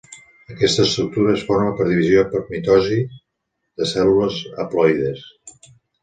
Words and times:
Aquesta 0.51 0.83
estructura 0.87 1.33
es 1.33 1.41
forma 1.49 1.73
per 1.81 1.85
divisió 1.89 2.23
per 2.31 2.41
mitosi 2.53 2.97
de 3.81 3.89
cèl·lules 3.91 4.39
haploides. 4.65 5.21